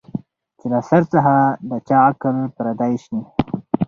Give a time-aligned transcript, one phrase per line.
[0.59, 1.35] چي له سر څخه
[1.69, 3.19] د چا عقل پردی سي